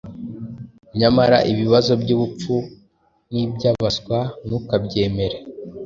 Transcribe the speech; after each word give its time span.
Nyamara 0.99 1.37
ibibazo 1.51 1.91
by’ubupfu 2.01 2.55
n’iby’abaswa 3.31 4.19
ntukabyemere 4.45 5.37